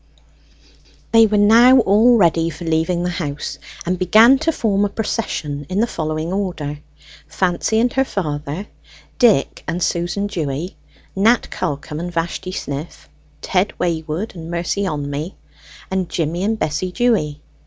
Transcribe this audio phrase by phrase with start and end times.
[1.11, 5.67] They were now all ready for leaving the house, and began to form a procession
[5.69, 6.79] in the following order:
[7.27, 8.65] Fancy and her father,
[9.19, 10.75] Dick and Susan Dewy,
[11.15, 13.09] Nat Callcome and Vashti Sniff,
[13.43, 15.35] Ted Waywood and Mercy Onmey,
[15.91, 17.39] and Jimmy and Bessie Dewy.